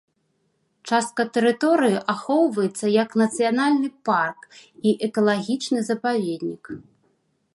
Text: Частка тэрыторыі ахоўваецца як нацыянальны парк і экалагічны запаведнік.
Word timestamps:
Частка 0.91 1.21
тэрыторыі 1.35 1.97
ахоўваецца 2.13 2.85
як 3.03 3.09
нацыянальны 3.23 3.89
парк 4.09 4.39
і 4.89 4.97
экалагічны 5.09 5.79
запаведнік. 5.93 6.63